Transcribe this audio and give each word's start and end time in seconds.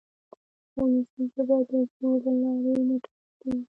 وولسي 0.75 1.23
ژبه 1.33 1.57
د 1.69 1.71
زور 1.95 2.19
له 2.25 2.31
لارې 2.41 2.73
نه 2.87 2.95
ټاکل 3.03 3.31
کېږي. 3.39 3.59